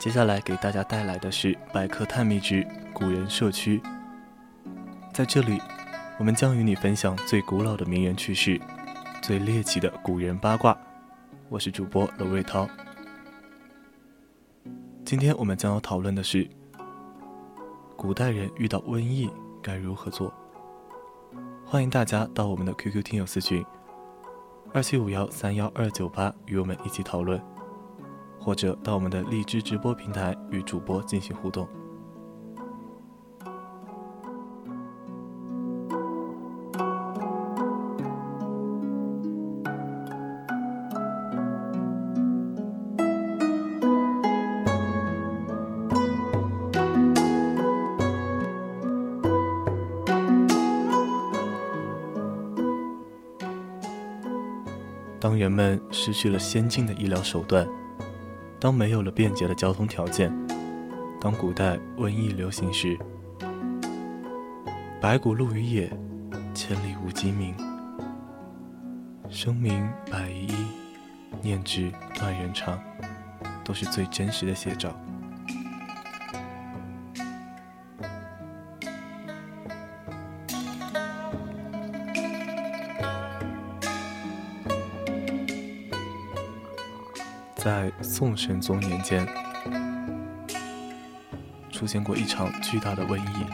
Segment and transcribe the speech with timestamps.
[0.00, 3.82] 接下来给大家带来的是百科探秘之古人社区。
[5.12, 5.60] 在这里，
[6.18, 8.58] 我们将与你分享最古老的名人趣事，
[9.20, 10.74] 最猎奇的古人八卦。
[11.50, 12.66] 我是主播娄瑞涛。
[15.04, 16.48] 今天我们将要讨论的是，
[17.94, 19.28] 古代人遇到瘟疫
[19.62, 20.32] 该如何做。
[21.62, 23.62] 欢迎大家到我们的 QQ 听友私群
[24.72, 27.38] 二七五幺三幺二九八与我们一起讨论。
[28.50, 31.68] 或者到我们的荔枝直播平台与主播进行互动。
[55.20, 57.64] 当人们失去了先进的医疗手段。
[58.60, 60.30] 当没有了便捷的交通条件，
[61.18, 62.98] 当古代瘟疫流行时，
[65.00, 65.90] 白骨露于野，
[66.52, 67.54] 千里无鸡鸣。
[69.30, 70.54] 生明百遗一，
[71.40, 72.78] 念之断人肠，
[73.64, 74.94] 都是最真实的写照。
[87.62, 89.28] 在宋神宗年间，
[91.70, 93.44] 出现过一场巨大的瘟疫。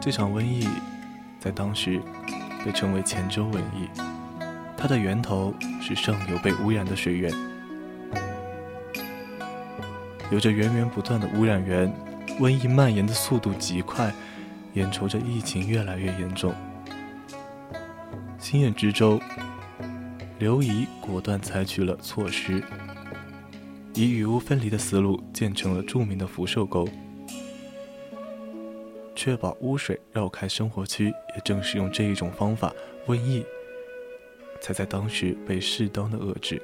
[0.00, 0.66] 这场瘟疫
[1.38, 2.02] 在当时
[2.64, 3.88] 被称为黔州瘟疫，
[4.76, 7.32] 它的源头是上游被污染的水源。
[10.32, 11.88] 有着源源不断的污染源，
[12.40, 14.12] 瘟疫蔓延的速度极快，
[14.72, 16.52] 眼瞅着疫情越来越严重，
[18.40, 19.20] 新任知州。
[20.38, 22.62] 刘仪果断采取了措施，
[23.94, 26.86] 以雨污分离的思路建成了著名的福寿沟，
[29.14, 31.06] 确保污水绕开生活区。
[31.06, 32.70] 也正是用这一种方法，
[33.06, 33.46] 瘟疫
[34.60, 36.60] 才在当时被适当的遏制。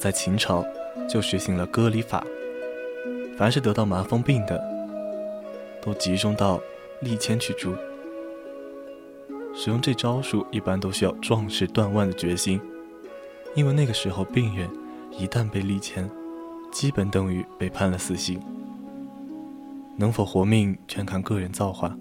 [0.00, 0.64] 在秦朝，
[1.06, 2.24] 就实行了割礼法。
[3.36, 4.58] 凡是得到麻风病的，
[5.82, 6.58] 都集中到
[7.02, 7.74] 利谦去住。
[9.54, 12.58] 使用这招数，一般都需要壮士断腕的决心，
[13.54, 14.70] 因为那个时候病人
[15.10, 16.08] 一旦被立谦，
[16.72, 18.40] 基本等于被判了死刑。
[19.98, 21.94] 能否活命，全看个人造化。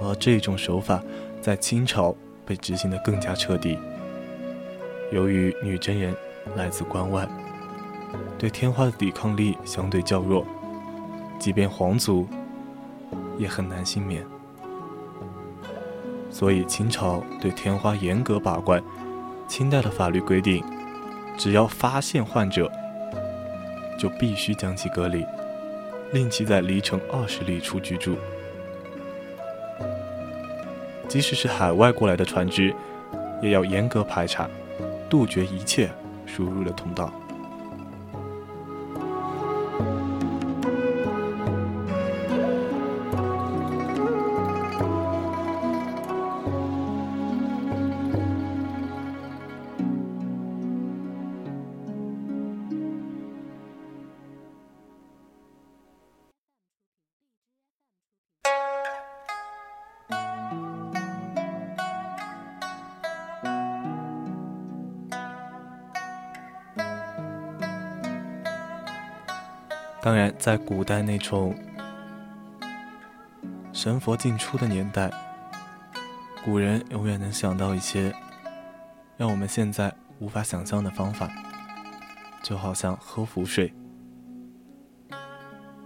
[0.00, 1.02] 而这种手法
[1.40, 2.14] 在清朝
[2.46, 3.76] 被执行的更加彻底。
[5.10, 6.14] 由于女真人
[6.56, 7.28] 来自关外，
[8.38, 10.46] 对天花的抵抗力相对较弱，
[11.38, 12.28] 即便皇族
[13.36, 14.24] 也很难幸免。
[16.30, 18.82] 所以清朝对天花严格把关。
[19.48, 20.64] 清代的法律规定，
[21.36, 22.70] 只要发现患者，
[23.98, 25.26] 就必须将其隔离，
[26.12, 28.14] 令其在离城二十里处居住。
[31.08, 32.72] 即使是海外过来的船只，
[33.42, 34.48] 也要严格排查。
[35.10, 35.90] 杜绝一切
[36.24, 37.12] 输入的通道。
[70.02, 71.54] 当然，在古代那种
[73.70, 75.10] 神佛进出的年代，
[76.42, 78.10] 古人永远能想到一些
[79.18, 81.30] 让我们现在无法想象的方法，
[82.42, 83.74] 就好像喝符水。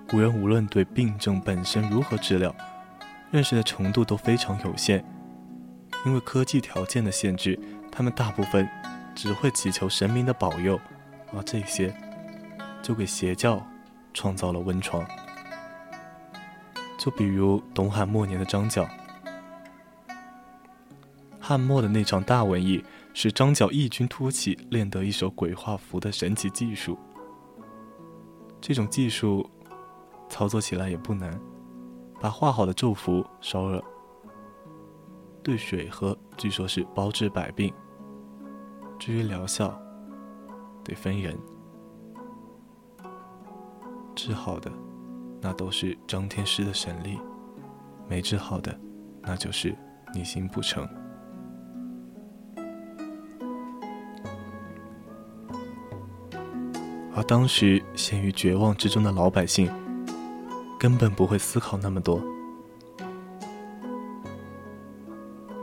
[0.08, 2.54] 古人无论对病症本身如何治疗，
[3.32, 5.04] 认识的程度都非常有限，
[6.06, 7.58] 因为科技条件的限制，
[7.90, 8.68] 他们大部分
[9.12, 10.80] 只会祈求神明的保佑，
[11.34, 11.92] 而这些
[12.80, 13.60] 就给邪教
[14.14, 15.04] 创造了温床。
[16.98, 18.88] 就比如东汉末年的张角，
[21.38, 22.82] 汉末的那场大瘟疫，
[23.12, 26.98] 使张角异军突起，练得一手鬼画符的神奇技术。
[28.62, 29.46] 这种技术。
[30.26, 31.38] 操作起来也不难，
[32.18, 33.80] 把画好的咒符烧了，
[35.44, 37.72] 兑水喝，据说是包治百病。
[38.98, 39.78] 至于疗效，
[40.82, 41.38] 得分人，
[44.26, 44.72] 治好的
[45.38, 47.18] 那都是张天师的神力，
[48.08, 48.74] 没治好的
[49.20, 49.76] 那就是
[50.14, 50.88] 你心不诚。
[57.14, 59.70] 而当时陷于绝望之中的老百姓。
[60.76, 62.22] 根本不会思考那么多。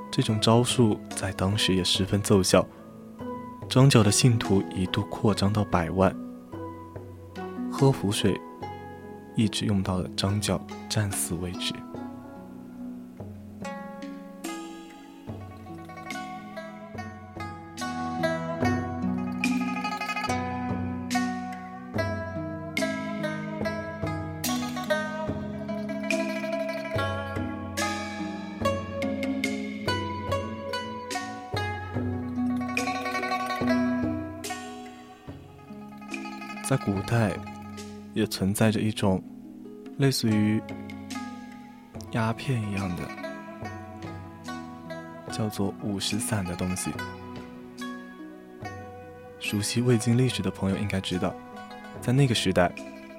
[0.09, 2.65] 这种招数在当时也十分奏效，
[3.69, 6.15] 张角的信徒一度扩张到百万。
[7.71, 8.39] 喝符水
[9.35, 11.73] 一直用到了张角战死为止。
[36.71, 37.33] 在古代，
[38.13, 39.23] 也存在着一种
[39.97, 40.61] 类似于
[42.11, 43.03] 鸦片一样的，
[45.31, 46.91] 叫做五石散的东西。
[49.39, 51.33] 熟悉魏晋历史的朋友应该知道，
[51.99, 52.71] 在那个时代，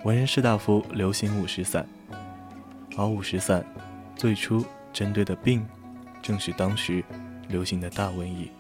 [0.04, 1.86] 文人士大夫流行五石散，
[2.96, 3.64] 而五石散
[4.16, 5.66] 最初针对的病，
[6.22, 7.04] 正是当时
[7.48, 8.50] 流行的大瘟疫。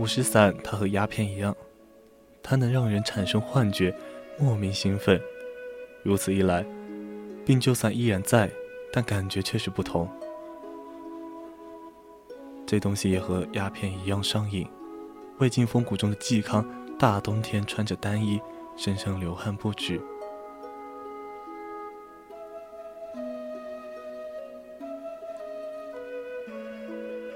[0.00, 1.54] 五石散，它和鸦片一样，
[2.42, 3.94] 它能让人产生幻觉，
[4.38, 5.20] 莫名兴奋。
[6.02, 6.64] 如此一来，
[7.44, 8.50] 病就算依然在，
[8.90, 10.08] 但感觉却是不同。
[12.66, 14.66] 这东西也和鸦片一样上瘾。
[15.36, 16.66] 魏晋风骨中的嵇康，
[16.98, 18.40] 大冬天穿着单衣，
[18.78, 20.00] 身上流汗不止。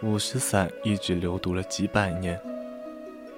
[0.03, 2.41] 五石散一直流毒了几百年。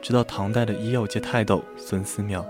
[0.00, 2.44] 直到唐代的医药界泰斗孙思邈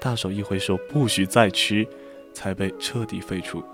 [0.00, 1.86] 大手一挥说不许再吃，
[2.34, 3.64] 才被彻底废除。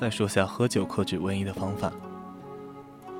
[0.00, 1.92] 再说下喝酒克制瘟疫的方法。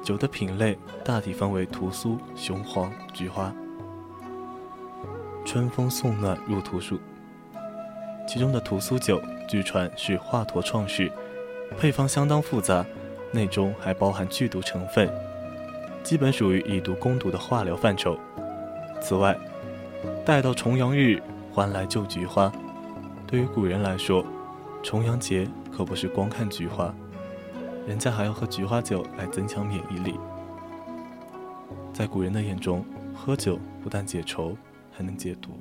[0.03, 3.53] 酒的品类大体分为屠苏、雄黄、菊花。
[5.45, 6.99] 春风送暖入屠苏，
[8.27, 11.13] 其中的屠苏酒据传是华佗创世，
[11.77, 12.83] 配方相当复杂，
[13.31, 15.07] 内中还包含剧毒成分，
[16.03, 18.19] 基本属于以毒攻毒的化疗范畴。
[19.03, 19.39] 此外，
[20.25, 21.23] 待到重阳日，
[21.53, 22.51] 还来就菊花。
[23.27, 24.25] 对于古人来说，
[24.83, 25.49] 重阳节。
[25.73, 26.95] 可不是光看菊花，
[27.87, 30.15] 人家还要喝菊花酒来增强免疫力。
[31.93, 32.85] 在古人的眼中，
[33.15, 34.55] 喝酒不但解愁，
[34.93, 35.53] 还能解毒。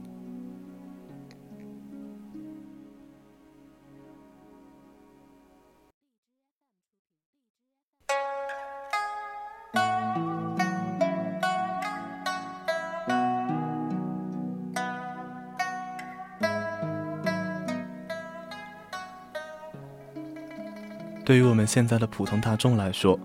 [21.30, 23.20] 对于我们现在的普通大众来说，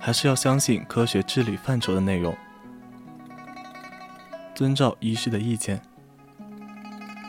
[0.00, 2.34] 还是要相信科学治理范畴的内容，
[4.54, 5.78] 遵照医师的意见，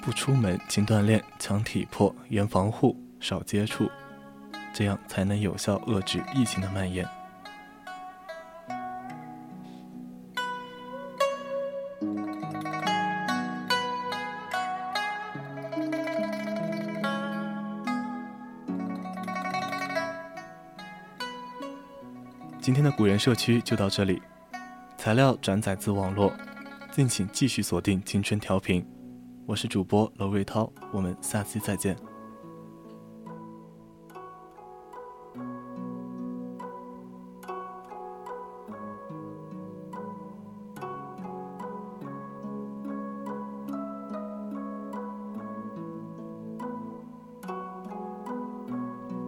[0.01, 3.91] 不出门，勤锻炼，强体魄，严防护，少接触，
[4.73, 7.05] 这样才能有效遏制疫情的蔓延。
[22.63, 24.21] 今天的古人社区就到这里，
[24.97, 26.31] 材料转载自网络，
[26.93, 28.87] 敬请继续锁定青春调频。
[29.45, 31.93] 我是主播娄瑞涛，我们下期再见。